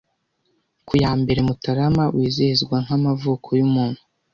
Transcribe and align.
Ku 0.87 0.93
ya 1.03 1.11
mbere 1.21 1.39
Mutarama 1.47 2.03
wizihizwa 2.15 2.75
nk'amavuko 2.83 3.47
y'umuntu 3.59 4.01